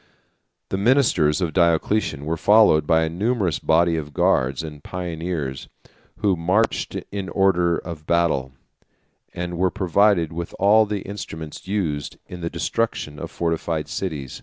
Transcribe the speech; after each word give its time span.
The 0.69 0.79
ministers 0.79 1.41
of 1.41 1.53
Diocletian 1.53 2.25
were 2.25 2.35
followed 2.35 2.87
by 2.87 3.03
a 3.03 3.07
numerous 3.09 3.59
body 3.59 3.97
of 3.97 4.15
guards 4.15 4.63
and 4.63 4.83
pioneers, 4.83 5.69
who 6.21 6.35
marched 6.35 6.95
in 7.11 7.29
order 7.29 7.77
of 7.77 8.07
battle, 8.07 8.51
and 9.31 9.59
were 9.59 9.69
provided 9.69 10.33
with 10.33 10.55
all 10.57 10.87
the 10.87 11.03
instruments 11.03 11.67
used 11.67 12.17
in 12.25 12.41
the 12.41 12.49
destruction 12.49 13.19
of 13.19 13.29
fortified 13.29 13.87
cities. 13.87 14.39